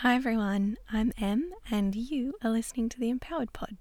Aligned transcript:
Hi 0.00 0.16
everyone, 0.16 0.76
I'm 0.92 1.12
Em, 1.18 1.52
and 1.70 1.94
you 1.94 2.34
are 2.42 2.50
listening 2.50 2.88
to 2.90 3.00
the 3.00 3.08
Empowered 3.08 3.52
Pod. 3.52 3.76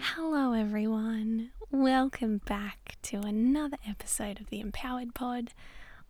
Hello 0.00 0.52
everyone, 0.52 1.50
welcome 1.70 2.40
back 2.46 2.96
to 3.02 3.18
another 3.18 3.76
episode 3.86 4.40
of 4.40 4.48
the 4.50 4.60
Empowered 4.60 5.12
Pod. 5.12 5.50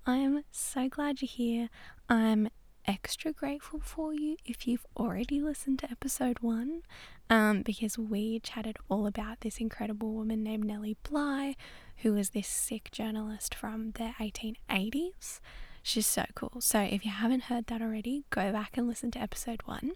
I'm 0.06 0.44
so 0.52 0.88
glad 0.88 1.22
you're 1.22 1.28
here. 1.28 1.70
I'm 2.08 2.50
extra 2.86 3.32
grateful 3.32 3.80
for 3.80 4.12
you 4.12 4.36
if 4.44 4.66
you've 4.66 4.86
already 4.96 5.40
listened 5.40 5.78
to 5.80 5.90
episode 5.90 6.38
one, 6.40 6.82
um, 7.30 7.62
because 7.62 7.98
we 7.98 8.40
chatted 8.40 8.76
all 8.88 9.06
about 9.06 9.40
this 9.40 9.58
incredible 9.58 10.12
woman 10.12 10.42
named 10.42 10.64
Nellie 10.64 10.96
Bly, 11.02 11.56
who 11.98 12.12
was 12.12 12.30
this 12.30 12.48
sick 12.48 12.90
journalist 12.90 13.54
from 13.54 13.92
the 13.92 14.12
1880s. 14.20 15.40
She's 15.82 16.06
so 16.06 16.24
cool. 16.34 16.60
So 16.60 16.80
if 16.80 17.04
you 17.04 17.10
haven't 17.10 17.44
heard 17.44 17.66
that 17.66 17.82
already, 17.82 18.24
go 18.30 18.52
back 18.52 18.76
and 18.76 18.88
listen 18.88 19.10
to 19.12 19.20
episode 19.20 19.62
one. 19.64 19.92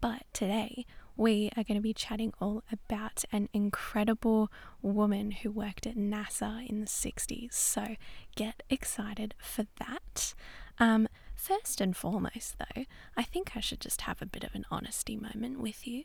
But 0.00 0.22
today, 0.32 0.86
we 1.16 1.50
are 1.56 1.64
going 1.64 1.76
to 1.76 1.82
be 1.82 1.92
chatting 1.92 2.32
all 2.40 2.62
about 2.72 3.24
an 3.32 3.48
incredible 3.52 4.50
woman 4.80 5.32
who 5.32 5.50
worked 5.50 5.86
at 5.86 5.96
NASA 5.96 6.66
in 6.68 6.80
the 6.80 6.86
60s. 6.86 7.52
So 7.52 7.96
get 8.36 8.62
excited 8.70 9.34
for 9.38 9.66
that. 9.80 10.34
Um, 10.78 11.08
first 11.38 11.80
and 11.80 11.96
foremost, 11.96 12.56
though, 12.58 12.84
I 13.16 13.22
think 13.22 13.52
I 13.56 13.60
should 13.60 13.80
just 13.80 14.02
have 14.02 14.20
a 14.20 14.26
bit 14.26 14.44
of 14.44 14.54
an 14.54 14.64
honesty 14.70 15.16
moment 15.16 15.60
with 15.60 15.86
you. 15.86 16.04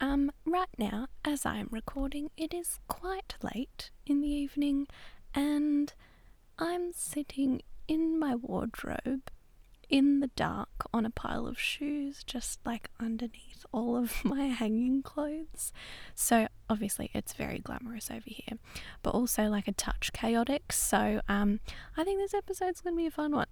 Um, 0.00 0.32
right 0.44 0.68
now, 0.76 1.06
as 1.24 1.46
I 1.46 1.56
am 1.56 1.68
recording, 1.70 2.30
it 2.36 2.52
is 2.52 2.78
quite 2.88 3.36
late 3.42 3.90
in 4.06 4.20
the 4.20 4.28
evening, 4.28 4.88
and 5.34 5.92
I'm 6.58 6.92
sitting 6.92 7.62
in 7.88 8.18
my 8.18 8.34
wardrobe 8.34 9.30
in 9.88 10.20
the 10.20 10.26
dark 10.28 10.68
on 10.92 11.06
a 11.06 11.10
pile 11.10 11.46
of 11.46 11.58
shoes, 11.58 12.24
just 12.24 12.58
like 12.66 12.90
underneath 12.98 13.64
all 13.72 13.96
of 13.96 14.12
my 14.24 14.46
hanging 14.46 15.02
clothes. 15.02 15.72
So 16.14 16.48
obviously 16.68 17.10
it's 17.14 17.32
very 17.32 17.58
glamorous 17.58 18.10
over 18.10 18.24
here, 18.26 18.58
but 19.02 19.10
also 19.10 19.44
like 19.44 19.68
a 19.68 19.72
touch 19.72 20.12
chaotic. 20.12 20.72
So 20.72 21.20
um, 21.28 21.60
I 21.96 22.04
think 22.04 22.18
this 22.18 22.34
episode's 22.34 22.80
gonna 22.80 22.96
be 22.96 23.06
a 23.06 23.10
fun 23.10 23.32
one. 23.32 23.46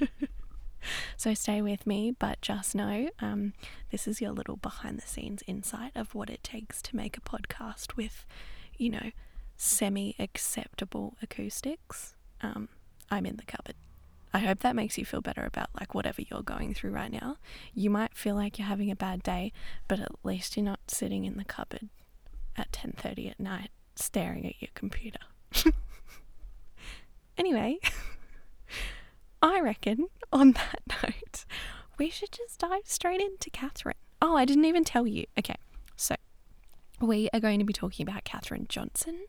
so 1.16 1.34
stay 1.34 1.62
with 1.62 1.86
me, 1.86 2.14
but 2.18 2.40
just 2.40 2.74
know 2.74 3.10
um, 3.20 3.52
this 3.90 4.06
is 4.06 4.20
your 4.20 4.32
little 4.32 4.56
behind 4.56 4.98
the 4.98 5.06
scenes 5.06 5.42
insight 5.46 5.92
of 5.94 6.14
what 6.14 6.30
it 6.30 6.42
takes 6.42 6.82
to 6.82 6.96
make 6.96 7.16
a 7.16 7.20
podcast 7.20 7.96
with, 7.96 8.26
you 8.76 8.90
know, 8.90 9.10
semi 9.56 10.14
acceptable 10.18 11.16
acoustics. 11.22 12.14
Um, 12.40 12.68
I'm 13.10 13.26
in 13.26 13.36
the 13.36 13.44
cupboard. 13.44 13.76
I 14.34 14.40
hope 14.40 14.60
that 14.60 14.76
makes 14.76 14.98
you 14.98 15.06
feel 15.06 15.22
better 15.22 15.44
about 15.44 15.70
like 15.78 15.94
whatever 15.94 16.20
you're 16.20 16.42
going 16.42 16.74
through 16.74 16.90
right 16.90 17.10
now. 17.10 17.38
You 17.74 17.88
might 17.88 18.14
feel 18.14 18.34
like 18.34 18.58
you're 18.58 18.68
having 18.68 18.90
a 18.90 18.96
bad 18.96 19.22
day, 19.22 19.52
but 19.88 19.98
at 19.98 20.12
least 20.24 20.56
you're 20.56 20.64
not 20.64 20.80
sitting 20.88 21.24
in 21.24 21.36
the 21.36 21.44
cupboard 21.44 21.88
at 22.56 22.72
10:30 22.72 23.30
at 23.30 23.40
night 23.40 23.70
staring 23.94 24.46
at 24.46 24.60
your 24.60 24.70
computer. 24.74 25.20
anyway, 27.38 27.78
I 29.46 29.60
reckon 29.60 30.08
on 30.32 30.52
that 30.52 30.80
note, 31.04 31.44
we 31.98 32.10
should 32.10 32.32
just 32.32 32.58
dive 32.58 32.82
straight 32.84 33.20
into 33.20 33.48
Katherine. 33.48 33.94
Oh, 34.20 34.36
I 34.36 34.44
didn't 34.44 34.64
even 34.64 34.82
tell 34.82 35.06
you. 35.06 35.26
Okay, 35.38 35.54
so 35.94 36.16
we 37.00 37.28
are 37.32 37.38
going 37.38 37.60
to 37.60 37.64
be 37.64 37.72
talking 37.72 38.06
about 38.06 38.24
Katherine 38.24 38.66
Johnson. 38.68 39.26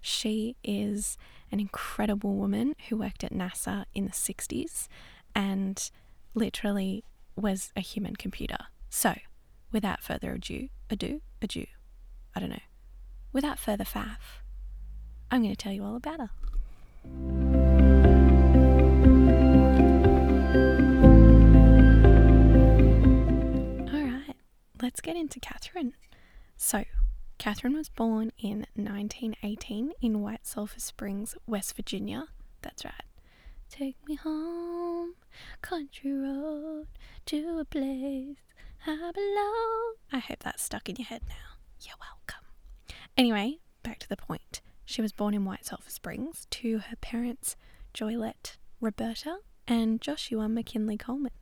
She 0.00 0.56
is 0.64 1.18
an 1.52 1.60
incredible 1.60 2.34
woman 2.34 2.76
who 2.88 2.96
worked 2.96 3.22
at 3.22 3.32
NASA 3.32 3.84
in 3.94 4.06
the 4.06 4.12
60s 4.12 4.88
and 5.34 5.90
literally 6.34 7.04
was 7.36 7.70
a 7.76 7.80
human 7.80 8.16
computer. 8.16 8.56
So, 8.88 9.16
without 9.70 10.02
further 10.02 10.32
ado, 10.32 10.70
ado, 10.88 11.20
ado, 11.42 11.66
I 12.34 12.40
don't 12.40 12.50
know, 12.50 12.56
without 13.34 13.58
further 13.58 13.84
faff, 13.84 14.40
I'm 15.30 15.42
going 15.42 15.54
to 15.54 15.62
tell 15.62 15.72
you 15.72 15.84
all 15.84 15.96
about 15.96 16.20
her. 16.20 17.47
Let's 24.88 25.02
get 25.02 25.16
into 25.16 25.38
Katherine. 25.38 25.92
So, 26.56 26.84
Katherine 27.36 27.74
was 27.74 27.90
born 27.90 28.32
in 28.38 28.60
1918 28.72 29.92
in 30.00 30.22
White 30.22 30.46
Sulphur 30.46 30.80
Springs, 30.80 31.34
West 31.46 31.76
Virginia. 31.76 32.28
That's 32.62 32.86
right. 32.86 32.94
Take 33.68 33.96
me 34.08 34.14
home, 34.14 35.12
country 35.60 36.14
road, 36.14 36.86
to 37.26 37.58
a 37.58 37.66
place 37.66 38.38
I 38.86 39.12
belong. 39.14 39.94
I 40.10 40.26
hope 40.26 40.38
that's 40.38 40.62
stuck 40.62 40.88
in 40.88 40.96
your 40.96 41.08
head 41.08 41.20
now. 41.28 41.58
You're 41.82 41.96
welcome. 42.00 42.46
Anyway, 43.14 43.58
back 43.82 43.98
to 43.98 44.08
the 44.08 44.16
point. 44.16 44.62
She 44.86 45.02
was 45.02 45.12
born 45.12 45.34
in 45.34 45.44
White 45.44 45.66
Sulphur 45.66 45.90
Springs 45.90 46.46
to 46.48 46.78
her 46.78 46.96
parents, 46.96 47.56
Joylette 47.92 48.56
Roberta 48.80 49.40
and 49.66 50.00
Joshua 50.00 50.48
McKinley 50.48 50.96
Coleman. 50.96 51.32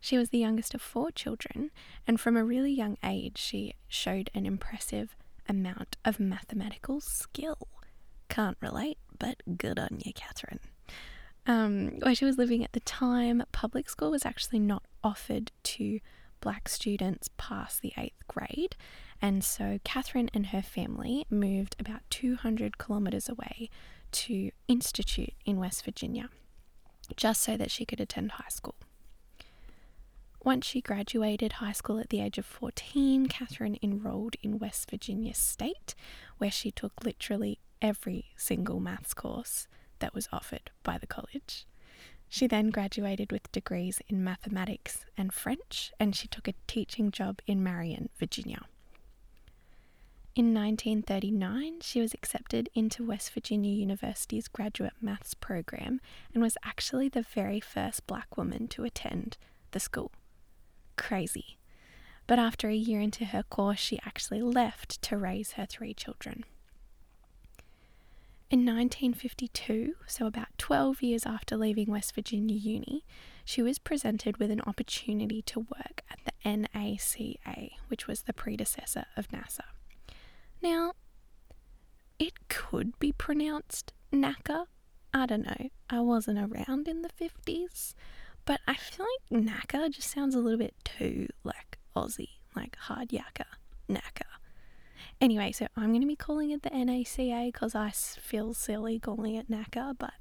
She 0.00 0.16
was 0.16 0.30
the 0.30 0.38
youngest 0.38 0.74
of 0.74 0.82
four 0.82 1.10
children, 1.10 1.70
and 2.06 2.20
from 2.20 2.36
a 2.36 2.44
really 2.44 2.72
young 2.72 2.96
age, 3.04 3.38
she 3.38 3.74
showed 3.88 4.30
an 4.34 4.46
impressive 4.46 5.16
amount 5.48 5.96
of 6.04 6.20
mathematical 6.20 7.00
skill. 7.00 7.68
Can't 8.28 8.58
relate, 8.60 8.98
but 9.18 9.42
good 9.56 9.78
on 9.78 10.00
you, 10.04 10.12
Katherine. 10.12 10.60
Um, 11.46 11.98
where 12.00 12.14
she 12.14 12.26
was 12.26 12.36
living 12.36 12.62
at 12.62 12.72
the 12.72 12.80
time, 12.80 13.42
public 13.52 13.88
school 13.88 14.10
was 14.10 14.26
actually 14.26 14.58
not 14.58 14.84
offered 15.02 15.50
to 15.64 15.98
black 16.40 16.68
students 16.68 17.30
past 17.36 17.80
the 17.80 17.92
eighth 17.96 18.26
grade, 18.28 18.76
and 19.20 19.42
so 19.42 19.80
Katherine 19.82 20.30
and 20.32 20.48
her 20.48 20.62
family 20.62 21.26
moved 21.30 21.74
about 21.80 22.02
200 22.10 22.78
kilometres 22.78 23.28
away 23.28 23.70
to 24.12 24.50
Institute 24.68 25.34
in 25.44 25.58
West 25.58 25.84
Virginia, 25.84 26.28
just 27.16 27.40
so 27.40 27.56
that 27.56 27.70
she 27.70 27.84
could 27.84 28.00
attend 28.00 28.32
high 28.32 28.48
school. 28.50 28.76
Once 30.48 30.64
she 30.64 30.80
graduated 30.80 31.52
high 31.52 31.72
school 31.72 31.98
at 31.98 32.08
the 32.08 32.22
age 32.22 32.38
of 32.38 32.46
14, 32.46 33.26
Katherine 33.26 33.76
enrolled 33.82 34.34
in 34.42 34.58
West 34.58 34.90
Virginia 34.90 35.34
State, 35.34 35.94
where 36.38 36.50
she 36.50 36.70
took 36.70 37.04
literally 37.04 37.58
every 37.82 38.30
single 38.34 38.80
maths 38.80 39.12
course 39.12 39.68
that 39.98 40.14
was 40.14 40.26
offered 40.32 40.70
by 40.82 40.96
the 40.96 41.06
college. 41.06 41.66
She 42.30 42.46
then 42.46 42.70
graduated 42.70 43.30
with 43.30 43.52
degrees 43.52 44.00
in 44.08 44.24
mathematics 44.24 45.04
and 45.18 45.34
French, 45.34 45.92
and 46.00 46.16
she 46.16 46.26
took 46.26 46.48
a 46.48 46.54
teaching 46.66 47.10
job 47.10 47.42
in 47.46 47.62
Marion, 47.62 48.08
Virginia. 48.18 48.62
In 50.34 50.54
1939, 50.54 51.80
she 51.82 52.00
was 52.00 52.14
accepted 52.14 52.70
into 52.74 53.04
West 53.04 53.34
Virginia 53.34 53.74
University's 53.74 54.48
graduate 54.48 54.94
maths 55.02 55.34
program 55.34 56.00
and 56.32 56.42
was 56.42 56.56
actually 56.64 57.10
the 57.10 57.26
very 57.34 57.60
first 57.60 58.06
black 58.06 58.38
woman 58.38 58.66
to 58.68 58.84
attend 58.84 59.36
the 59.72 59.80
school 59.80 60.10
crazy. 60.98 61.56
But 62.26 62.38
after 62.38 62.68
a 62.68 62.74
year 62.74 63.00
into 63.00 63.24
her 63.24 63.42
course, 63.42 63.78
she 63.78 63.98
actually 64.04 64.42
left 64.42 65.00
to 65.02 65.16
raise 65.16 65.52
her 65.52 65.64
three 65.64 65.94
children. 65.94 66.44
In 68.50 68.60
1952, 68.60 69.94
so 70.06 70.26
about 70.26 70.48
12 70.58 71.02
years 71.02 71.26
after 71.26 71.56
leaving 71.56 71.90
West 71.90 72.14
Virginia 72.14 72.56
Uni, 72.56 73.04
she 73.44 73.62
was 73.62 73.78
presented 73.78 74.38
with 74.38 74.50
an 74.50 74.62
opportunity 74.62 75.42
to 75.42 75.60
work 75.60 76.02
at 76.10 76.18
the 76.24 76.32
NACA, 76.44 77.72
which 77.88 78.06
was 78.06 78.22
the 78.22 78.32
predecessor 78.32 79.04
of 79.16 79.28
NASA. 79.28 79.64
Now, 80.62 80.92
it 82.18 82.48
could 82.48 82.98
be 82.98 83.12
pronounced 83.12 83.92
NACA. 84.12 84.66
I 85.14 85.26
don't 85.26 85.46
know. 85.46 85.68
I 85.88 86.00
wasn't 86.00 86.38
around 86.38 86.88
in 86.88 87.02
the 87.02 87.10
50s. 87.10 87.94
But 88.48 88.62
I 88.66 88.76
feel 88.76 89.04
like 89.04 89.42
Naka 89.42 89.90
just 89.90 90.10
sounds 90.10 90.34
a 90.34 90.38
little 90.38 90.58
bit 90.58 90.74
too 90.82 91.28
like 91.44 91.76
Aussie, 91.94 92.38
like 92.56 92.76
hard 92.76 93.10
yakka, 93.10 93.44
Naka. 93.90 94.24
Anyway, 95.20 95.52
so 95.52 95.66
I'm 95.76 95.88
going 95.88 96.00
to 96.00 96.06
be 96.06 96.16
calling 96.16 96.50
it 96.50 96.62
the 96.62 96.70
NACA 96.70 97.52
because 97.52 97.74
I 97.74 97.90
feel 97.90 98.54
silly 98.54 98.98
calling 98.98 99.34
it 99.34 99.50
NACA, 99.50 99.96
but 99.98 100.14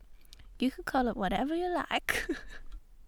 you 0.59 0.71
could 0.71 0.83
call 0.83 1.07
it 1.07 1.15
whatever 1.15 1.55
you 1.55 1.73
like. 1.73 2.27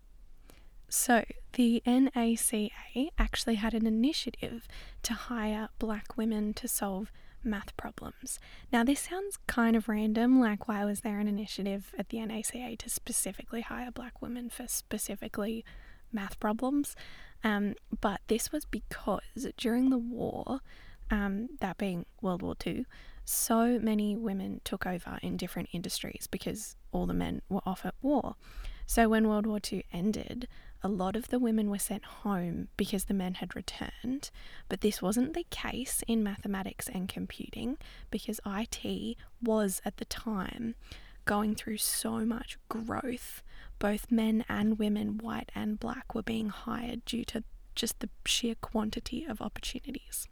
so, 0.87 1.25
the 1.51 1.83
NACA 1.85 3.09
actually 3.17 3.55
had 3.55 3.73
an 3.73 3.85
initiative 3.85 4.69
to 5.03 5.13
hire 5.13 5.67
black 5.79 6.15
women 6.15 6.53
to 6.53 6.69
solve 6.69 7.11
math 7.43 7.75
problems. 7.77 8.39
Now, 8.71 8.83
this 8.83 9.01
sounds 9.01 9.37
kind 9.47 9.75
of 9.75 9.89
random, 9.89 10.39
like 10.39 10.67
why 10.67 10.85
was 10.85 11.01
there 11.01 11.19
an 11.19 11.27
initiative 11.27 11.93
at 11.97 12.09
the 12.09 12.17
NACA 12.17 12.77
to 12.79 12.89
specifically 12.89 13.61
hire 13.61 13.91
black 13.91 14.21
women 14.21 14.49
for 14.49 14.67
specifically 14.67 15.63
math 16.11 16.39
problems? 16.39 16.95
Um, 17.43 17.75
but 18.01 18.21
this 18.27 18.51
was 18.51 18.65
because 18.65 19.47
during 19.57 19.89
the 19.89 19.97
war, 19.97 20.59
um, 21.11 21.49
that 21.59 21.77
being 21.77 22.05
World 22.21 22.41
War 22.41 22.55
II, 22.65 22.85
so 23.25 23.79
many 23.79 24.15
women 24.15 24.61
took 24.63 24.85
over 24.85 25.19
in 25.21 25.37
different 25.37 25.69
industries 25.71 26.27
because 26.29 26.75
all 26.91 27.05
the 27.05 27.13
men 27.13 27.41
were 27.49 27.61
off 27.65 27.85
at 27.85 27.95
war. 28.01 28.35
So 28.85 29.07
when 29.07 29.27
World 29.27 29.45
War 29.45 29.59
II 29.71 29.85
ended, 29.93 30.47
a 30.81 30.87
lot 30.87 31.15
of 31.15 31.29
the 31.29 31.39
women 31.39 31.69
were 31.69 31.79
sent 31.79 32.05
home 32.05 32.69
because 32.77 33.05
the 33.05 33.13
men 33.13 33.35
had 33.35 33.55
returned. 33.55 34.31
But 34.69 34.81
this 34.81 35.01
wasn't 35.01 35.33
the 35.33 35.45
case 35.49 36.03
in 36.07 36.23
mathematics 36.23 36.87
and 36.87 37.09
computing 37.09 37.77
because 38.11 38.39
IT 38.45 39.17
was 39.41 39.81
at 39.83 39.97
the 39.97 40.05
time 40.05 40.75
going 41.25 41.53
through 41.53 41.77
so 41.77 42.25
much 42.25 42.57
growth. 42.69 43.43
Both 43.77 44.11
men 44.11 44.45
and 44.49 44.79
women, 44.79 45.17
white 45.17 45.51
and 45.53 45.79
black, 45.79 46.15
were 46.15 46.23
being 46.23 46.49
hired 46.49 47.05
due 47.05 47.25
to 47.25 47.43
just 47.75 47.99
the 47.99 48.09
sheer 48.25 48.55
quantity 48.55 49.25
of 49.25 49.41
opportunities. 49.41 50.27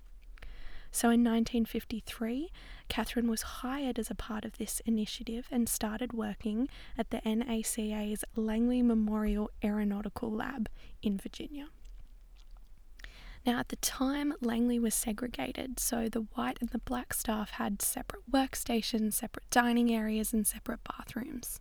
So 0.97 1.09
in 1.09 1.23
1953, 1.23 2.49
Katherine 2.89 3.29
was 3.29 3.43
hired 3.43 3.99
as 3.99 4.09
a 4.09 4.15
part 4.15 4.43
of 4.45 4.57
this 4.57 4.79
initiative 4.79 5.47
and 5.51 5.69
started 5.69 6.11
working 6.11 6.69
at 6.97 7.11
the 7.11 7.21
NACA's 7.23 8.25
Langley 8.35 8.81
Memorial 8.81 9.51
Aeronautical 9.63 10.31
Lab 10.31 10.69
in 11.03 11.19
Virginia. 11.19 11.67
Now, 13.45 13.59
at 13.59 13.69
the 13.69 13.75
time, 13.75 14.33
Langley 14.41 14.79
was 14.79 14.95
segregated, 14.95 15.79
so 15.79 16.09
the 16.09 16.25
white 16.33 16.57
and 16.61 16.69
the 16.69 16.79
black 16.79 17.13
staff 17.13 17.51
had 17.51 17.79
separate 17.83 18.23
workstations, 18.31 19.13
separate 19.13 19.51
dining 19.51 19.93
areas, 19.93 20.33
and 20.33 20.47
separate 20.47 20.79
bathrooms. 20.83 21.59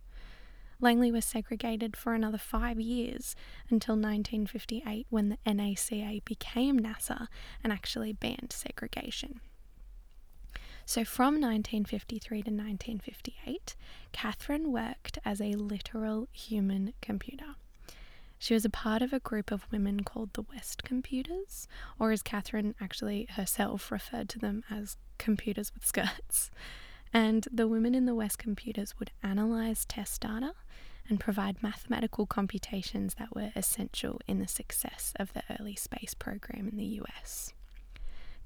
Langley 0.79 1.11
was 1.11 1.25
segregated 1.25 1.97
for 1.97 2.13
another 2.13 2.37
five 2.37 2.79
years 2.79 3.35
until 3.69 3.95
1958 3.95 5.07
when 5.09 5.29
the 5.29 5.37
NACA 5.45 6.23
became 6.23 6.79
NASA 6.79 7.27
and 7.63 7.73
actually 7.73 8.13
banned 8.13 8.53
segregation. 8.53 9.41
So 10.85 11.03
from 11.03 11.41
1953 11.41 12.43
to 12.43 12.51
1958, 12.51 13.75
Katherine 14.13 14.71
worked 14.71 15.19
as 15.25 15.41
a 15.41 15.53
literal 15.53 16.29
human 16.31 16.93
computer. 17.01 17.55
She 18.39 18.53
was 18.53 18.63
a 18.63 18.69
part 18.69 19.01
of 19.01 19.11
a 19.11 19.19
group 19.19 19.51
of 19.51 19.69
women 19.71 20.03
called 20.03 20.33
the 20.33 20.43
West 20.43 20.83
Computers, 20.83 21.67
or 21.99 22.11
as 22.11 22.21
Katherine 22.21 22.75
actually 22.79 23.27
herself 23.31 23.91
referred 23.91 24.29
to 24.29 24.39
them 24.39 24.63
as 24.69 24.95
computers 25.17 25.73
with 25.73 25.85
skirts. 25.85 26.51
And 27.13 27.47
the 27.51 27.67
women 27.67 27.95
in 27.95 28.05
the 28.05 28.15
West 28.15 28.37
Computers 28.37 28.99
would 28.99 29.11
analyze 29.23 29.85
test 29.85 30.21
data 30.21 30.53
and 31.09 31.19
provide 31.19 31.63
mathematical 31.63 32.25
computations 32.25 33.15
that 33.15 33.35
were 33.35 33.51
essential 33.55 34.19
in 34.27 34.39
the 34.39 34.47
success 34.47 35.13
of 35.17 35.33
the 35.33 35.43
early 35.59 35.75
space 35.75 36.13
program 36.13 36.67
in 36.67 36.77
the 36.77 37.01
US. 37.01 37.53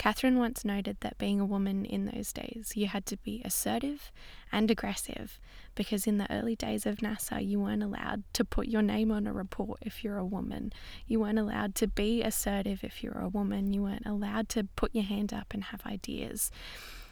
Katherine 0.02 0.40
once 0.40 0.66
noted 0.66 0.98
that 1.02 1.20
being 1.20 1.40
a 1.40 1.46
woman 1.46 1.86
in 1.86 2.06
those 2.06 2.34
days, 2.34 2.72
you 2.74 2.88
had 2.88 3.06
to 3.06 3.18
be 3.18 3.40
assertive 3.46 4.12
and 4.52 4.72
aggressive 4.72 5.40
because 5.76 6.08
in 6.08 6.18
the 6.18 6.32
early 6.34 6.56
days 6.56 6.88
of 6.88 6.98
NASA, 6.98 7.48
you 7.48 7.60
weren't 7.60 7.84
allowed 7.84 8.24
to 8.34 8.44
put 8.44 8.66
your 8.66 8.82
name 8.82 9.12
on 9.12 9.28
a 9.28 9.32
report 9.32 9.78
if 9.84 10.04
you're 10.04 10.18
a 10.18 10.26
woman. 10.26 10.74
You 11.06 11.20
weren't 11.20 11.38
allowed 11.38 11.76
to 11.76 11.88
be 11.88 12.24
assertive 12.24 12.84
if 12.84 13.04
you're 13.04 13.20
a 13.20 13.30
woman. 13.30 13.74
You 13.74 13.84
weren't 13.84 14.08
allowed 14.08 14.50
to 14.50 14.64
put 14.76 14.96
your 14.96 15.04
hand 15.04 15.34
up 15.34 15.54
and 15.54 15.66
have 15.66 15.86
ideas. 15.86 16.50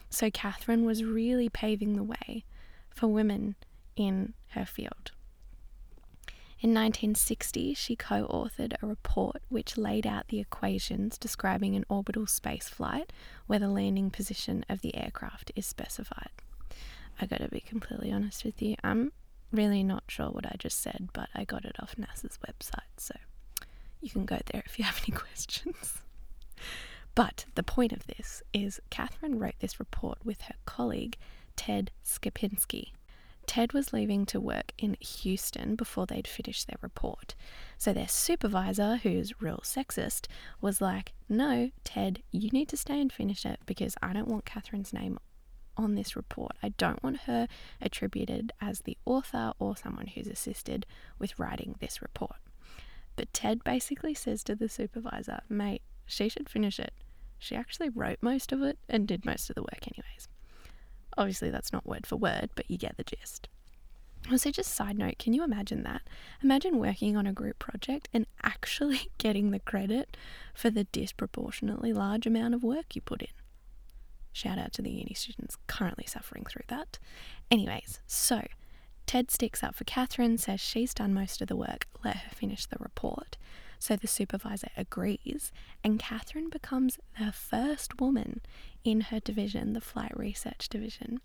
So, 0.10 0.32
Katherine 0.32 0.84
was 0.84 1.04
really 1.04 1.48
paving 1.48 1.96
the 1.96 2.02
way 2.02 2.44
for 2.90 3.06
women 3.06 3.56
in 3.96 4.34
her 4.54 4.66
field. 4.66 5.12
In 6.62 6.72
1960, 6.72 7.74
she 7.74 7.96
co 7.96 8.28
authored 8.28 8.74
a 8.82 8.86
report 8.86 9.42
which 9.48 9.78
laid 9.78 10.06
out 10.06 10.28
the 10.28 10.42
equations 10.42 11.18
describing 11.18 11.74
an 11.76 11.86
orbital 11.88 12.28
space 12.28 12.68
flight 12.68 13.14
where 13.48 13.60
the 13.60 13.70
landing 13.70 14.10
position 14.10 14.66
of 14.68 14.82
the 14.82 14.94
aircraft 14.94 15.54
is 15.56 15.66
specified. 15.66 16.32
I 17.22 17.28
gotta 17.28 17.48
be 17.48 17.62
completely 17.62 18.12
honest 18.12 18.44
with 18.44 18.62
you, 18.62 18.76
I'm 18.84 19.14
really 19.54 19.84
not 19.84 20.04
sure 20.10 20.28
what 20.28 20.46
I 20.46 20.56
just 20.60 20.82
said, 20.82 21.10
but 21.14 21.30
I 21.34 21.46
got 21.46 21.64
it 21.64 21.78
off 21.80 21.96
NASA's 21.96 22.38
website, 22.46 22.82
so 22.98 23.16
you 24.02 24.10
can 24.10 24.26
go 24.26 24.40
there 24.52 24.64
if 24.66 24.78
you 24.78 24.84
have 24.84 25.02
any 25.08 25.16
questions. 25.18 26.00
But 27.16 27.46
the 27.56 27.64
point 27.64 27.94
of 27.94 28.06
this 28.06 28.44
is 28.54 28.82
Katherine 28.90 29.40
wrote 29.40 29.60
this 29.60 29.80
report 29.80 30.20
with 30.26 30.42
her 30.42 30.56
colleague 30.66 31.18
Ted 31.56 31.92
Skopinski, 32.06 32.92
Ted 33.50 33.74
was 33.74 33.92
leaving 33.94 34.28
to 34.28 34.40
work 34.40 34.74
in 34.78 34.96
Houston 35.00 35.74
before 35.76 36.06
they'd 36.06 36.28
finished 36.28 36.68
their 36.68 36.78
report. 36.82 37.34
So 37.80 37.92
their 37.92 38.08
supervisor, 38.08 38.98
who's 38.98 39.42
real 39.42 39.62
sexist, 39.64 40.28
was 40.62 40.82
like, 40.82 41.14
No, 41.28 41.72
Ted, 41.84 42.22
you 42.32 42.52
need 42.52 42.68
to 42.70 42.78
stay 42.78 43.02
and 43.02 43.12
finish 43.12 43.48
it 43.48 43.60
because 43.66 43.96
I 44.04 44.14
don't 44.14 44.28
want 44.28 44.46
Katherine's 44.46 44.94
name 44.94 45.18
on 45.76 45.96
this 45.96 46.16
report. 46.16 46.58
I 46.62 46.70
don't 46.78 47.02
want 47.02 47.22
her 47.22 47.48
attributed 47.82 48.52
as 48.62 48.82
the 48.82 49.00
author 49.04 49.52
or 49.58 49.76
someone 49.76 50.06
who's 50.06 50.28
assisted 50.28 50.86
with 51.18 51.40
writing 51.40 51.74
this 51.80 52.04
report. 52.04 52.38
But 53.16 53.34
Ted 53.34 53.64
basically 53.64 54.14
says 54.14 54.44
to 54.44 54.56
the 54.56 54.70
supervisor, 54.70 55.40
Mate, 55.50 55.82
she 56.06 56.30
should 56.30 56.50
finish 56.50 56.80
it. 56.80 56.94
She 57.40 57.56
actually 57.56 57.90
wrote 57.90 58.20
most 58.22 58.52
of 58.52 58.62
it 58.62 58.78
and 58.88 59.08
did 59.08 59.26
most 59.26 59.50
of 59.50 59.56
the 59.56 59.64
work, 59.64 59.88
anyways. 59.88 60.28
Obviously, 61.20 61.50
that's 61.52 61.74
not 61.74 61.86
word 61.86 62.08
for 62.08 62.16
word, 62.16 62.50
but 62.56 62.72
you 62.72 62.78
get 62.78 62.96
the 62.96 63.04
gist. 63.04 63.50
Also, 64.32 64.52
just 64.52 64.74
side 64.74 64.98
note, 64.98 65.20
can 65.20 65.34
you 65.34 65.44
imagine 65.44 65.84
that? 65.84 66.02
Imagine 66.42 66.80
working 66.80 67.18
on 67.18 67.28
a 67.28 67.34
group 67.34 67.60
project 67.60 68.08
and 68.14 68.26
actually 68.42 69.12
getting 69.18 69.52
the 69.52 69.60
credit 69.60 70.16
for 70.54 70.70
the 70.70 70.86
disproportionately 70.86 71.92
large 71.92 72.26
amount 72.26 72.54
of 72.54 72.64
work 72.64 72.96
you 72.96 73.02
put 73.02 73.22
in. 73.22 73.28
Shout 74.32 74.58
out 74.58 74.72
to 74.74 74.82
the 74.82 74.92
uni 74.92 75.14
students 75.14 75.58
currently 75.68 76.06
suffering 76.08 76.46
through 76.50 76.66
that. 76.70 77.00
Anyways, 77.52 78.00
so 78.08 78.46
Ted 79.06 79.30
sticks 79.30 79.62
up 79.62 79.76
for 79.76 79.84
Katherine, 79.84 80.38
says 80.38 80.62
she's 80.62 80.94
done 80.94 81.14
most 81.14 81.42
of 81.42 81.50
the 81.50 81.56
work, 81.58 81.88
let 82.06 82.16
her 82.16 82.30
finish 82.34 82.66
the 82.66 82.78
report. 82.80 83.36
So 83.80 83.96
the 83.96 84.08
supervisor 84.08 84.70
agrees, 84.76 85.54
and 85.84 86.00
Katherine 86.00 86.50
becomes 86.50 87.00
the 87.18 87.32
first 87.32 88.00
woman 88.02 88.42
in 88.84 89.02
her 89.02 89.22
division, 89.22 89.74
the 89.74 89.82
Flight 89.82 90.12
Research 90.16 90.68
Division, 90.68 91.22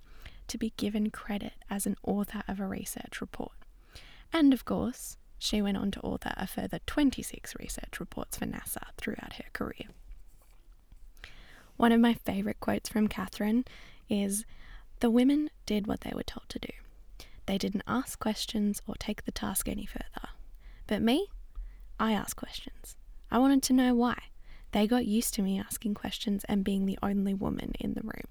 to 0.46 0.56
be 0.56 0.72
given 0.76 1.10
credit 1.10 1.54
as 1.68 1.84
an 1.84 1.96
author 2.06 2.42
of 2.46 2.60
a 2.60 2.66
research 2.66 3.20
report. 3.20 3.52
And 4.32 4.52
of 4.52 4.64
course, 4.64 5.16
she 5.38 5.60
went 5.60 5.76
on 5.76 5.90
to 5.92 6.00
author 6.00 6.32
a 6.36 6.46
further 6.46 6.78
26 6.86 7.56
research 7.58 7.98
reports 7.98 8.36
for 8.36 8.46
NASA 8.46 8.84
throughout 8.96 9.34
her 9.34 9.50
career. 9.52 9.88
One 11.76 11.92
of 11.92 12.00
my 12.00 12.14
favourite 12.14 12.60
quotes 12.60 12.88
from 12.88 13.08
Katherine 13.08 13.64
is 14.08 14.44
The 15.00 15.10
women 15.10 15.50
did 15.66 15.86
what 15.86 16.02
they 16.02 16.12
were 16.14 16.22
told 16.22 16.48
to 16.50 16.58
do. 16.60 16.72
They 17.46 17.58
didn't 17.58 17.82
ask 17.86 18.18
questions 18.18 18.80
or 18.86 18.94
take 18.94 19.24
the 19.24 19.32
task 19.32 19.68
any 19.68 19.86
further. 19.86 20.28
But 20.86 21.02
me, 21.02 21.28
I 21.98 22.12
asked 22.12 22.36
questions. 22.36 22.96
I 23.30 23.38
wanted 23.38 23.62
to 23.64 23.72
know 23.72 23.94
why. 23.94 24.18
They 24.72 24.86
got 24.86 25.06
used 25.06 25.34
to 25.34 25.42
me 25.42 25.60
asking 25.60 25.94
questions 25.94 26.44
and 26.48 26.64
being 26.64 26.86
the 26.86 26.98
only 27.02 27.34
woman 27.34 27.72
in 27.78 27.94
the 27.94 28.02
room. 28.02 28.30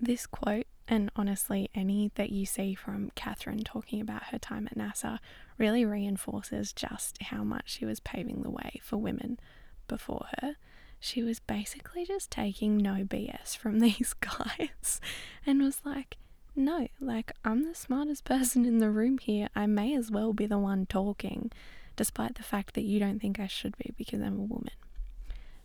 This 0.00 0.26
quote, 0.26 0.66
and 0.86 1.10
honestly 1.16 1.70
any 1.74 2.10
that 2.14 2.30
you 2.30 2.46
see 2.46 2.74
from 2.74 3.10
Katherine 3.14 3.64
talking 3.64 4.00
about 4.00 4.24
her 4.24 4.38
time 4.38 4.66
at 4.66 4.78
NASA, 4.78 5.18
really 5.58 5.84
reinforces 5.84 6.72
just 6.72 7.22
how 7.22 7.44
much 7.44 7.70
she 7.70 7.84
was 7.84 8.00
paving 8.00 8.42
the 8.42 8.50
way 8.50 8.80
for 8.82 8.96
women 8.96 9.38
before 9.86 10.26
her. 10.40 10.56
She 11.00 11.22
was 11.22 11.38
basically 11.40 12.04
just 12.04 12.30
taking 12.30 12.76
no 12.76 13.04
BS 13.04 13.56
from 13.56 13.78
these 13.80 14.14
guys 14.14 15.00
and 15.46 15.62
was 15.62 15.80
like, 15.84 16.16
no, 16.58 16.88
like, 17.00 17.32
I'm 17.44 17.64
the 17.64 17.74
smartest 17.74 18.24
person 18.26 18.64
in 18.64 18.78
the 18.78 18.90
room 18.90 19.18
here. 19.18 19.48
I 19.54 19.66
may 19.66 19.94
as 19.94 20.10
well 20.10 20.32
be 20.32 20.46
the 20.46 20.58
one 20.58 20.86
talking, 20.86 21.50
despite 21.96 22.34
the 22.34 22.42
fact 22.42 22.74
that 22.74 22.82
you 22.84 22.98
don't 22.98 23.20
think 23.20 23.38
I 23.40 23.46
should 23.46 23.76
be 23.78 23.92
because 23.96 24.20
I'm 24.20 24.38
a 24.38 24.42
woman. 24.42 24.72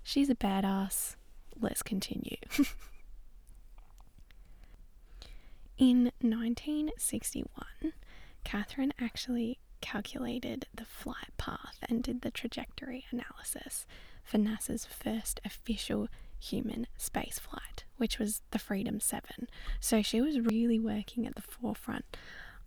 She's 0.04 0.30
a 0.30 0.36
badass. 0.36 1.16
Let's 1.60 1.84
continue. 1.84 2.38
in 5.78 6.12
1961, 6.22 7.94
Katherine 8.44 8.94
actually 9.00 9.60
calculated 9.82 10.66
the 10.74 10.86
flight 10.86 11.32
path 11.38 11.78
and 11.88 12.04
did 12.04 12.22
the 12.22 12.32
trajectory 12.32 13.06
analysis 13.12 13.86
for 14.24 14.38
NASA's 14.38 14.86
first 14.86 15.40
official 15.46 16.08
human 16.40 16.88
spaceflight, 16.98 17.83
which 17.98 18.20
was 18.20 18.42
the 18.52 18.60
Freedom 18.60 19.00
7. 19.00 19.48
So 19.80 20.02
she 20.02 20.22
was 20.22 20.40
really 20.40 20.80
working 20.80 21.26
at 21.26 21.36
the 21.36 21.42
forefront 21.42 22.18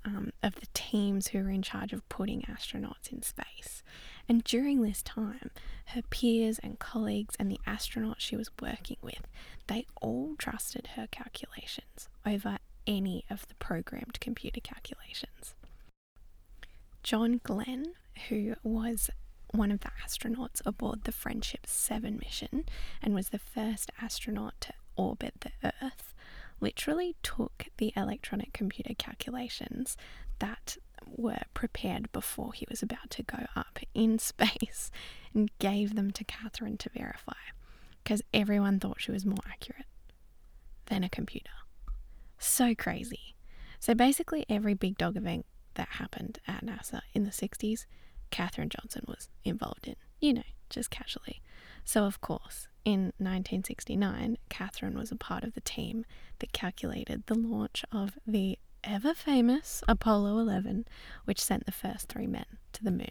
um, 0.05 0.31
of 0.43 0.55
the 0.57 0.69
teams 0.73 1.29
who 1.29 1.43
were 1.43 1.51
in 1.51 1.63
charge 1.63 1.93
of 1.93 2.09
putting 2.09 2.43
astronauts 2.43 3.13
in 3.13 3.23
space. 3.23 3.83
And 4.29 4.45
during 4.45 4.83
this 4.83 5.03
time, 5.03 5.51
her 5.87 6.03
peers 6.03 6.59
and 6.61 6.79
colleagues 6.79 7.35
and 7.39 7.51
the 7.51 7.61
astronauts 7.67 8.21
she 8.21 8.37
was 8.37 8.51
working 8.61 8.99
with, 9.03 9.27
they 9.67 9.87
all 10.01 10.35
trusted 10.39 10.91
her 10.97 11.09
calculations 11.11 12.09
over 12.25 12.59
any 12.87 13.25
of 13.29 13.49
the 13.49 13.55
programmed 13.57 14.21
computer 14.21 14.61
calculations. 14.61 15.55
John 17.03 17.41
Glenn, 17.43 17.95
who 18.29 18.55
was 18.63 19.11
one 19.53 19.71
of 19.71 19.81
the 19.81 19.91
astronauts 20.05 20.61
aboard 20.65 21.05
the 21.05 21.13
Friendship 21.13 21.67
7 21.67 22.19
mission 22.19 22.65
and 23.03 23.15
was 23.15 23.31
the 23.31 23.39
first 23.39 23.91
astronaut 24.01 24.55
to 24.61 24.73
orbit 24.97 25.35
the 25.41 25.73
Earth 25.83 26.15
literally 26.61 27.17
took 27.23 27.67
the 27.77 27.93
electronic 27.97 28.53
computer 28.53 28.95
calculations 28.97 29.97
that 30.39 30.77
were 31.07 31.43
prepared 31.55 32.11
before 32.13 32.53
he 32.53 32.67
was 32.69 32.83
about 32.83 33.11
to 33.11 33.23
go 33.23 33.47
up 33.55 33.79
in 33.95 34.19
space 34.19 34.91
and 35.35 35.57
gave 35.59 35.95
them 35.95 36.11
to 36.11 36.25
Katherine 36.25 36.79
to 36.79 36.91
verify 36.91 37.33
because 38.03 38.23
everyone 38.33 38.79
thought 38.79 39.01
she 39.01 39.13
was 39.13 39.27
more 39.27 39.37
accurate 39.51 39.87
than 40.87 41.03
a 41.05 41.09
computer. 41.09 41.51
So 42.39 42.75
crazy. 42.75 43.35
So 43.81 43.95
basically, 43.95 44.45
every 44.49 44.75
big 44.75 44.97
dog 44.97 45.17
event 45.17 45.47
that 45.75 45.89
happened 45.89 46.39
at 46.47 46.65
NASA 46.65 47.01
in 47.15 47.25
the 47.25 47.31
60s, 47.31 47.87
Katherine 48.31 48.69
Johnson 48.69 49.05
was 49.07 49.29
involved 49.45 49.87
in, 49.89 49.97
you 50.21 50.35
know, 50.35 50.43
just 50.71 50.91
casually. 50.91 51.43
So, 51.85 52.05
of 52.05 52.21
course, 52.21 52.69
in 52.87 53.13
1969, 53.19 54.39
Katherine 54.49 54.97
was 54.97 55.11
a 55.11 55.17
part 55.17 55.43
of 55.43 55.55
the 55.55 55.61
team 55.61 56.07
that 56.39 56.53
calculated 56.53 57.27
the 57.27 57.35
launch 57.35 57.85
of 57.91 58.17
the 58.25 58.61
ever 58.85 59.13
famous 59.13 59.83
Apollo 59.89 60.39
11, 60.39 60.87
which 61.25 61.43
sent 61.43 61.67
the 61.67 61.73
first 61.73 62.09
three 62.09 62.29
men 62.29 62.47
to 62.73 62.85
the 62.85 62.93
moon. 62.93 63.11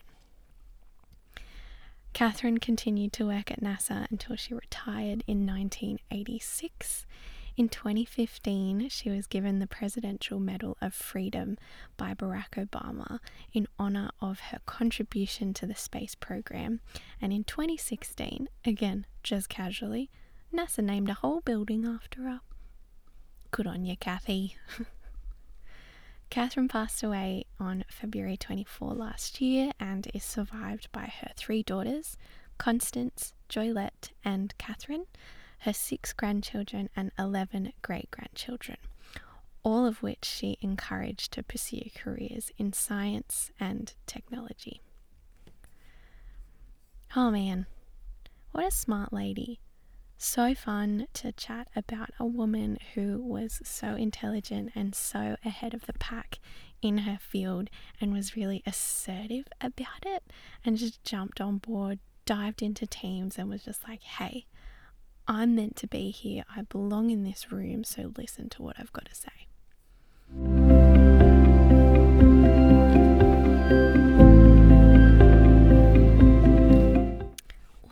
Katherine 2.14 2.60
continued 2.60 3.12
to 3.14 3.28
work 3.28 3.52
at 3.52 3.60
NASA 3.60 4.10
until 4.10 4.38
she 4.38 4.54
retired 4.54 5.26
in 5.28 5.46
1986. 5.46 7.06
In 7.58 7.70
2015, 7.70 8.90
she 8.90 9.10
was 9.10 9.28
given 9.28 9.60
the 9.60 9.68
Presidential 9.68 10.40
Medal 10.42 10.76
of 10.82 10.94
Freedom 10.94 11.58
by 11.96 12.14
Barack 12.14 12.52
Obama 12.58 13.20
in 13.54 13.66
honor 13.80 14.10
of 14.20 14.40
her 14.52 14.60
contribution 14.66 15.54
to 15.54 15.66
the 15.66 15.74
space 15.74 16.16
program. 16.16 16.82
And 17.22 17.32
in 17.32 17.46
2016, 17.46 18.50
again, 18.66 19.06
just 19.24 19.48
casually, 19.48 20.10
NASA 20.54 20.84
named 20.84 21.08
a 21.08 21.14
whole 21.14 21.40
building 21.40 21.86
after 21.86 22.24
her. 22.24 22.42
Good 23.52 23.68
on 23.68 23.86
you, 23.86 23.96
Kathy. 23.96 24.58
Katherine 26.30 26.68
passed 26.68 27.04
away 27.04 27.46
on 27.58 27.86
February 27.90 28.36
24 28.36 28.94
last 28.96 29.40
year 29.40 29.72
and 29.80 30.10
is 30.14 30.26
survived 30.26 30.92
by 30.92 31.06
her 31.22 31.32
three 31.38 31.64
daughters, 31.64 32.18
Constance, 32.58 33.34
Joylette, 33.50 34.10
and 34.26 34.54
Katherine, 34.58 35.06
her 35.60 35.74
six 35.74 36.14
grandchildren, 36.14 36.90
and 36.96 37.12
11 37.18 37.74
great 37.82 38.10
grandchildren, 38.12 38.78
all 39.64 39.86
of 39.86 40.04
which 40.04 40.26
she 40.26 40.58
encouraged 40.62 41.32
to 41.34 41.44
pursue 41.44 41.90
careers 41.96 42.52
in 42.58 42.74
science 42.74 43.52
and 43.60 43.94
technology. 44.06 44.82
Oh 47.16 47.32
man, 47.32 47.66
what 48.52 48.66
a 48.66 48.72
smart 48.72 49.14
lady 49.14 49.60
so 50.18 50.56
fun 50.56 51.08
to 51.14 51.32
chat 51.34 51.68
about 51.76 52.10
a 52.20 52.26
woman 52.26 52.78
who 52.94 53.22
was 53.22 53.62
so 53.64 53.96
intelligent 53.96 54.72
and 54.74 54.96
so 54.96 55.36
ahead 55.44 55.74
of 55.74 55.86
the 55.86 55.94
pack 55.94 56.40
in 56.82 57.00
her 57.00 57.18
field 57.20 57.70
and 58.00 58.14
was 58.14 58.36
really 58.36 58.64
assertive 58.66 59.46
about 59.60 60.06
it 60.06 60.24
and 60.64 60.78
just 60.78 61.04
jumped 61.04 61.42
on 61.42 61.58
board, 61.58 62.00
dived 62.26 62.62
into 62.62 62.88
teams, 62.88 63.38
and 63.38 63.50
was 63.50 63.64
just 63.64 63.88
like, 63.88 64.02
hey, 64.02 64.46
I'm 65.28 65.56
meant 65.56 65.76
to 65.78 65.88
be 65.88 66.12
here. 66.12 66.44
I 66.56 66.62
belong 66.62 67.10
in 67.10 67.24
this 67.24 67.52
room, 67.52 67.84
so 67.84 68.12
listen 68.16 68.48
to 68.50 68.62
what 68.62 68.76
I've 68.80 68.94
got 68.94 69.06
to 69.06 69.16
say. 69.16 69.48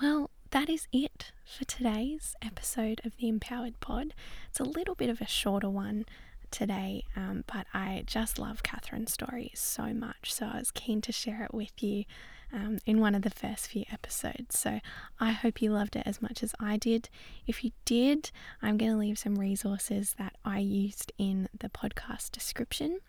Well, 0.02 0.30
that 0.52 0.70
is 0.70 0.88
it 0.92 1.32
for 1.46 1.66
today's 1.66 2.36
episode 2.44 3.02
of 3.04 3.18
the 3.18 3.28
Empowered 3.28 3.80
Pod. 3.80 4.14
It's 4.50 4.60
a 4.60 4.64
little 4.64 4.94
bit 4.96 5.10
of 5.10 5.20
a 5.20 5.28
shorter 5.28 5.70
one 5.70 6.06
today, 6.52 7.04
um, 7.16 7.46
but 7.52 7.66
I 7.74 8.04
just 8.06 8.38
love 8.38 8.62
Katherine's 8.62 9.12
story 9.12 9.52
so 9.56 9.92
much, 9.92 10.32
so 10.32 10.52
I 10.54 10.60
was 10.60 10.70
keen 10.70 11.02
to 11.02 11.12
share 11.12 11.44
it 11.44 11.54
with 11.54 11.82
you 11.82 12.06
um, 12.54 12.78
in 12.86 13.00
one 13.00 13.16
of 13.16 13.24
the 13.24 13.30
first 13.30 13.68
few 13.68 13.84
episodes. 13.92 14.58
So 14.58 14.80
I 15.20 15.32
hope 15.32 15.62
you 15.62 15.72
loved 15.72 15.96
it 15.96 16.04
as 16.06 16.22
much 16.22 16.44
as 16.44 16.54
I 16.60 16.78
did. 16.78 17.10
If 17.48 17.64
you 17.64 17.72
did, 17.84 18.32
I'm 18.62 18.78
going 18.78 18.92
to 18.92 18.98
leave 18.98 19.18
some 19.18 19.36
resources 19.36 20.16
that 20.20 20.36
I 20.46 20.60
used 20.60 21.12
in 21.18 21.50
the 21.60 21.70
podcast 21.70 22.32
description, 22.32 23.00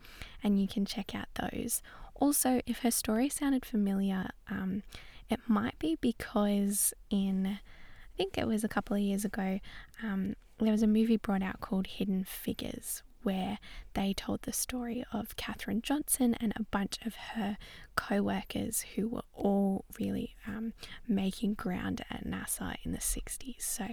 and 0.43 0.61
you 0.61 0.67
can 0.67 0.87
check 0.87 1.15
out 1.15 1.29
those. 1.35 1.83
Also, 2.15 2.61
if 2.67 2.81
her 2.81 2.91
story 2.91 3.29
sounded 3.29 3.65
familiar, 3.65 4.31
um, 4.51 4.83
it 5.29 5.41
might 5.47 5.79
be 5.79 5.97
because 6.01 6.95
in, 7.11 7.47
I 7.47 8.17
think 8.17 8.39
it 8.39 8.47
was 8.47 8.65
a 8.65 8.69
couple 8.69 8.97
of 8.97 9.03
years 9.03 9.25
ago, 9.25 9.61
um, 10.03 10.35
there 10.59 10.73
was 10.73 10.83
a 10.83 10.87
movie 10.87 11.17
brought 11.17 11.43
out 11.43 11.61
called 11.61 11.87
Hidden 11.87 12.25
Figures, 12.25 13.03
where 13.25 13.59
they 13.95 14.13
told 14.13 14.43
the 14.43 14.53
story 14.53 15.05
of 15.13 15.37
Katherine 15.37 15.83
Johnson 15.83 16.35
and 16.35 16.53
a 16.57 16.63
bunch 16.63 16.99
of 17.05 17.15
her 17.35 17.57
co 17.97 18.23
workers 18.23 18.85
who 18.95 19.09
were 19.09 19.25
all 19.35 19.85
really 19.99 20.37
um, 20.47 20.73
making 21.09 21.55
ground 21.55 22.05
at 22.11 22.25
NASA 22.25 22.77
in 22.85 22.93
the 22.93 22.99
60s. 22.99 23.63
So 23.63 23.89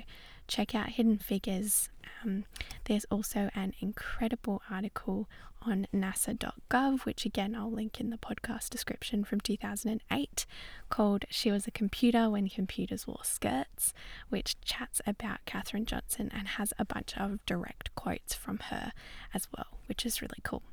check 0.52 0.76
out 0.76 0.90
Hidden 0.90 1.18
Figures. 1.18 1.90
Um, 2.24 2.44
there's 2.84 3.06
also 3.06 3.50
an 3.56 3.74
incredible 3.80 4.62
article 4.70 5.30
on 5.62 5.88
nasa.gov, 5.96 7.06
which 7.06 7.26
again 7.26 7.56
I'll 7.56 7.72
link 7.72 8.02
in 8.02 8.10
the 8.10 8.18
podcast 8.18 8.70
description 8.70 9.24
from 9.24 9.40
2008, 9.40 10.46
called 10.90 11.24
She 11.30 11.52
Was 11.52 11.68
a 11.68 11.72
Computer 11.72 12.30
When 12.30 12.50
Computers 12.50 13.08
Wore 13.08 13.24
Skirts, 13.24 13.94
which 14.28 14.60
chats 14.60 15.02
about 15.08 15.46
Katherine 15.46 15.86
Johnson 15.86 16.30
and 16.36 16.50
has 16.50 16.74
a 16.78 16.84
bunch 16.84 17.16
of 17.16 17.44
direct 17.46 17.96
quotes 17.96 18.34
from 18.34 18.60
her 18.70 18.92
as 19.34 19.48
well, 19.56 19.78
which 19.86 20.06
is 20.06 20.22
really 20.22 20.40
cool. 20.44 20.64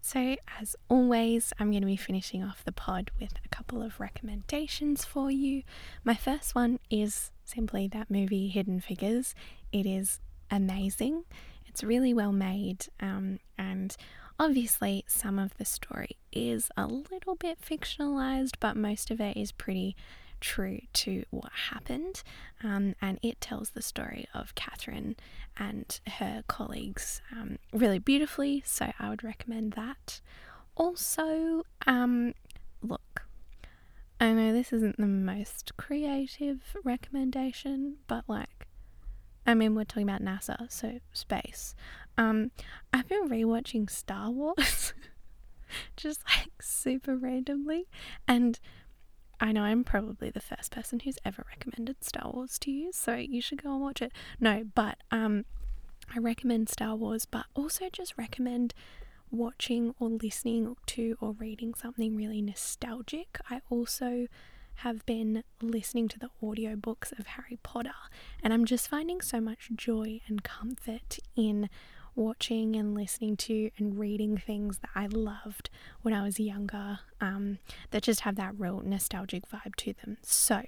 So, 0.00 0.36
as 0.60 0.74
always, 0.88 1.52
I'm 1.58 1.70
going 1.70 1.82
to 1.82 1.86
be 1.86 1.96
finishing 1.96 2.42
off 2.42 2.64
the 2.64 2.72
pod 2.72 3.10
with 3.20 3.32
a 3.44 3.48
couple 3.48 3.82
of 3.82 4.00
recommendations 4.00 5.04
for 5.04 5.30
you. 5.30 5.62
My 6.04 6.14
first 6.14 6.54
one 6.54 6.78
is 6.88 7.30
simply 7.44 7.88
that 7.88 8.10
movie 8.10 8.48
Hidden 8.48 8.80
Figures. 8.80 9.34
It 9.72 9.86
is 9.86 10.20
amazing. 10.50 11.24
It's 11.66 11.82
really 11.84 12.14
well 12.14 12.32
made, 12.32 12.86
um, 13.00 13.38
and 13.58 13.94
obviously, 14.38 15.04
some 15.06 15.38
of 15.38 15.56
the 15.58 15.64
story 15.64 16.16
is 16.32 16.70
a 16.76 16.86
little 16.86 17.34
bit 17.34 17.60
fictionalized, 17.60 18.54
but 18.60 18.76
most 18.76 19.10
of 19.10 19.20
it 19.20 19.36
is 19.36 19.52
pretty 19.52 19.94
true 20.40 20.80
to 20.92 21.24
what 21.30 21.52
happened. 21.70 22.22
Um, 22.62 22.94
and 23.00 23.18
it 23.22 23.40
tells 23.40 23.70
the 23.70 23.82
story 23.82 24.26
of 24.34 24.54
Katherine 24.54 25.16
and 25.56 26.00
her 26.06 26.42
colleagues 26.48 27.20
um, 27.32 27.58
really 27.72 27.98
beautifully. 27.98 28.62
So 28.66 28.92
I 28.98 29.08
would 29.08 29.24
recommend 29.24 29.72
that. 29.72 30.20
Also, 30.76 31.64
um, 31.86 32.34
look, 32.82 33.26
I 34.20 34.32
know 34.32 34.52
this 34.52 34.72
isn't 34.72 34.96
the 34.96 35.06
most 35.06 35.76
creative 35.76 36.76
recommendation, 36.84 37.96
but 38.06 38.24
like, 38.26 38.66
I 39.46 39.54
mean, 39.54 39.74
we're 39.74 39.84
talking 39.84 40.08
about 40.08 40.22
NASA, 40.22 40.70
so 40.70 40.98
space. 41.12 41.74
Um, 42.16 42.50
I've 42.92 43.08
been 43.08 43.28
rewatching 43.28 43.88
Star 43.88 44.30
Wars, 44.30 44.92
just 45.96 46.22
like 46.36 46.50
super 46.60 47.16
randomly, 47.16 47.86
and 48.26 48.58
I 49.40 49.52
know 49.52 49.62
I'm 49.62 49.84
probably 49.84 50.30
the 50.30 50.40
first 50.40 50.72
person 50.72 51.00
who's 51.00 51.18
ever 51.24 51.46
recommended 51.48 52.02
Star 52.02 52.30
Wars 52.32 52.58
to 52.60 52.70
you, 52.70 52.90
so 52.92 53.14
you 53.14 53.40
should 53.40 53.62
go 53.62 53.72
and 53.72 53.80
watch 53.80 54.02
it. 54.02 54.12
No, 54.40 54.64
but 54.74 54.98
um, 55.10 55.44
I 56.14 56.18
recommend 56.18 56.68
Star 56.68 56.96
Wars, 56.96 57.24
but 57.24 57.46
also 57.54 57.88
just 57.92 58.14
recommend 58.18 58.74
watching 59.30 59.94
or 60.00 60.08
listening 60.08 60.74
to 60.86 61.16
or 61.20 61.32
reading 61.32 61.74
something 61.74 62.16
really 62.16 62.42
nostalgic. 62.42 63.38
I 63.48 63.60
also 63.70 64.26
have 64.76 65.04
been 65.06 65.42
listening 65.60 66.08
to 66.08 66.18
the 66.18 66.30
audiobooks 66.42 67.16
of 67.18 67.26
Harry 67.26 67.58
Potter, 67.62 67.90
and 68.42 68.52
I'm 68.52 68.64
just 68.64 68.88
finding 68.88 69.20
so 69.20 69.40
much 69.40 69.70
joy 69.74 70.20
and 70.28 70.42
comfort 70.42 71.18
in 71.36 71.68
watching 72.18 72.74
and 72.74 72.94
listening 72.94 73.36
to 73.36 73.70
and 73.78 73.98
reading 73.98 74.36
things 74.36 74.78
that 74.78 74.90
I 74.94 75.06
loved 75.06 75.70
when 76.02 76.12
I 76.12 76.22
was 76.22 76.40
younger 76.40 76.98
um, 77.20 77.58
that 77.92 78.02
just 78.02 78.20
have 78.20 78.34
that 78.36 78.58
real 78.58 78.82
nostalgic 78.84 79.48
vibe 79.48 79.76
to 79.76 79.94
them. 80.04 80.18
So, 80.22 80.62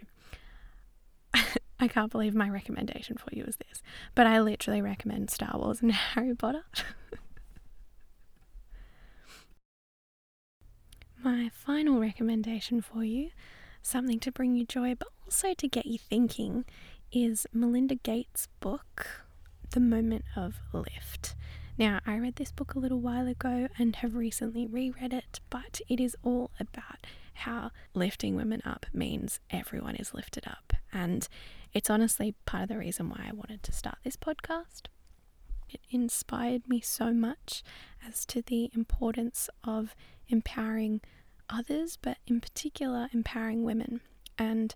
I 1.35 1.89
can't 1.89 2.13
believe 2.13 2.35
my 2.35 2.49
recommendation 2.49 3.17
for 3.17 3.29
you 3.33 3.45
is 3.45 3.57
this, 3.57 3.83
but 4.15 4.27
I 4.27 4.41
literally 4.41 4.81
recommend 4.81 5.31
Star 5.31 5.59
Wars 5.59 5.83
and 5.83 5.93
Harry 6.15 6.35
Potter. 6.35 6.65
my 11.23 11.51
final 11.53 11.99
recommendation 12.01 12.81
for 12.81 13.03
you, 13.05 13.31
something 13.83 14.21
to 14.21 14.33
bring 14.33 14.55
you 14.55 14.65
joy 14.65 14.95
but 14.95 15.09
also 15.25 15.53
to 15.55 15.69
get 15.69 15.87
you 15.87 15.99
thinking, 15.99 16.65
is 17.13 17.47
Melinda 17.53 17.97
Gates' 17.97 18.47
book, 18.61 19.25
The 19.71 19.81
Moment 19.81 20.25
of 20.35 20.57
Lift. 20.73 21.37
Now, 21.79 22.01
I 22.05 22.19
read 22.19 22.37
this 22.37 22.51
book 22.51 22.75
a 22.75 22.81
little 22.81 22.99
while 22.99 23.29
ago 23.29 23.69
and 23.79 23.95
have 23.97 24.17
recently 24.17 24.67
reread 24.67 25.13
it, 25.13 25.39
but 25.49 25.81
it 25.89 26.01
is 26.01 26.17
all 26.25 26.51
about 26.59 27.07
how 27.35 27.71
lifting 27.95 28.35
women 28.35 28.63
up 28.65 28.87
means 28.93 29.39
everyone 29.49 29.95
is 29.95 30.13
lifted 30.13 30.45
up. 30.49 30.73
And 30.93 31.29
it's 31.73 31.89
honestly 31.89 32.35
part 32.47 32.65
of 32.65 32.69
the 32.71 32.79
reason 32.79 33.11
why 33.11 33.27
I 33.29 33.33
wanted 33.33 33.63
to 33.63 33.73
start 33.73 33.99
this 34.03 34.17
podcast. 34.17 34.87
It 35.69 35.81
inspired 35.89 36.69
me 36.69 36.81
so 36.81 37.13
much 37.13 37.63
as 38.05 38.27
to 38.27 38.43
the 38.43 38.73
importance 38.75 39.49
of 39.63 39.95
empowering 40.29 41.01
others, 41.49 41.97
but 41.97 42.19
in 42.27 42.41
particular, 42.41 43.09
empowering 43.13 43.63
women. 43.63 44.01
And 44.37 44.75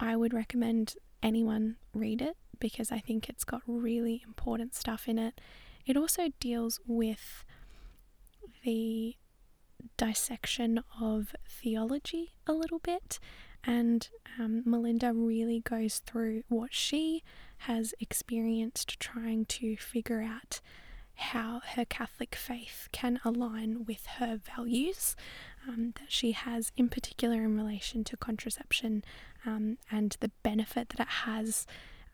I 0.00 0.16
would 0.16 0.32
recommend 0.32 0.94
anyone 1.22 1.76
read 1.92 2.22
it 2.22 2.38
because 2.64 2.90
I 2.90 2.98
think 2.98 3.28
it's 3.28 3.44
got 3.44 3.60
really 3.66 4.22
important 4.26 4.74
stuff 4.74 5.06
in 5.06 5.18
it. 5.18 5.38
It 5.84 5.98
also 5.98 6.30
deals 6.40 6.80
with 6.86 7.44
the 8.64 9.16
dissection 9.98 10.82
of 10.98 11.36
theology 11.46 12.32
a 12.46 12.54
little 12.54 12.78
bit, 12.78 13.18
and 13.64 14.08
um, 14.38 14.62
Melinda 14.64 15.12
really 15.12 15.60
goes 15.60 15.98
through 15.98 16.44
what 16.48 16.72
she 16.72 17.22
has 17.68 17.92
experienced 18.00 18.98
trying 18.98 19.44
to 19.44 19.76
figure 19.76 20.22
out 20.22 20.62
how 21.16 21.60
her 21.74 21.84
Catholic 21.84 22.34
faith 22.34 22.88
can 22.92 23.20
align 23.26 23.84
with 23.84 24.06
her 24.18 24.40
values 24.56 25.16
um, 25.68 25.92
that 26.00 26.10
she 26.10 26.32
has, 26.32 26.72
in 26.78 26.88
particular 26.88 27.42
in 27.44 27.58
relation 27.58 28.04
to 28.04 28.16
contraception 28.16 29.04
um, 29.44 29.76
and 29.90 30.16
the 30.20 30.30
benefit 30.42 30.88
that 30.88 31.00
it 31.00 31.12
has 31.26 31.66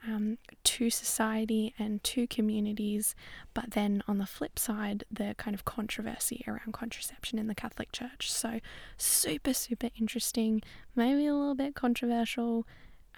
um, 0.06 0.38
to 0.64 0.90
society 0.90 1.74
and 1.78 2.02
to 2.04 2.26
communities. 2.26 3.14
But 3.54 3.72
then 3.72 4.02
on 4.08 4.18
the 4.18 4.26
flip 4.26 4.58
side, 4.58 5.04
the 5.10 5.34
kind 5.38 5.54
of 5.54 5.64
controversy 5.64 6.44
around 6.46 6.72
contraception 6.72 7.38
in 7.38 7.46
the 7.46 7.54
Catholic 7.54 7.92
Church. 7.92 8.30
So, 8.30 8.60
super, 8.96 9.54
super 9.54 9.90
interesting, 9.98 10.62
maybe 10.94 11.26
a 11.26 11.34
little 11.34 11.54
bit 11.54 11.74
controversial. 11.74 12.66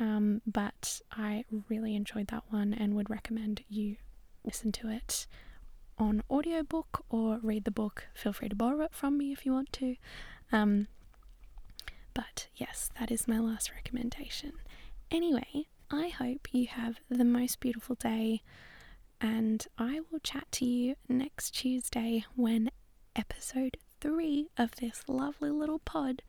Um, 0.00 0.40
but 0.46 1.00
I 1.12 1.44
really 1.68 1.94
enjoyed 1.94 2.28
that 2.28 2.44
one 2.50 2.72
and 2.74 2.94
would 2.94 3.10
recommend 3.10 3.62
you 3.68 3.96
listen 4.44 4.72
to 4.72 4.88
it 4.88 5.26
on 5.98 6.22
audiobook 6.30 7.04
or 7.10 7.38
read 7.42 7.64
the 7.64 7.70
book. 7.70 8.08
Feel 8.14 8.32
free 8.32 8.48
to 8.48 8.56
borrow 8.56 8.80
it 8.80 8.94
from 8.94 9.18
me 9.18 9.32
if 9.32 9.44
you 9.46 9.52
want 9.52 9.72
to. 9.74 9.96
Um, 10.50 10.88
but 12.14 12.48
yes, 12.56 12.90
that 12.98 13.10
is 13.10 13.28
my 13.28 13.38
last 13.38 13.70
recommendation. 13.72 14.52
Anyway, 15.10 15.66
I 15.92 16.08
hope 16.08 16.48
you 16.52 16.68
have 16.68 17.00
the 17.10 17.24
most 17.24 17.60
beautiful 17.60 17.96
day, 17.96 18.40
and 19.20 19.66
I 19.76 20.00
will 20.10 20.20
chat 20.20 20.50
to 20.52 20.64
you 20.64 20.96
next 21.06 21.50
Tuesday 21.50 22.24
when 22.34 22.70
episode 23.14 23.76
three 24.00 24.48
of 24.56 24.76
this 24.76 25.04
lovely 25.06 25.50
little 25.50 25.80
pod 25.80 26.22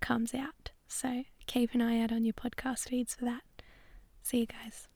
comes 0.00 0.34
out. 0.34 0.70
So 0.88 1.24
keep 1.46 1.74
an 1.74 1.82
eye 1.82 2.00
out 2.00 2.12
on 2.12 2.24
your 2.24 2.32
podcast 2.32 2.88
feeds 2.88 3.14
for 3.14 3.26
that. 3.26 3.42
See 4.22 4.40
you 4.40 4.46
guys. 4.46 4.88